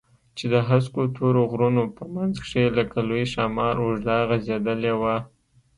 چې 0.37 0.45
د 0.53 0.55
هسکو 0.69 1.03
تورو 1.15 1.41
غرونو 1.51 1.83
په 1.97 2.03
منځ 2.15 2.33
کښې 2.43 2.63
لکه 2.77 2.97
لوى 3.07 3.25
ښامار 3.33 3.75
اوږده 3.81 4.17
غځېدلې 4.29 4.93
وه. 5.01 5.15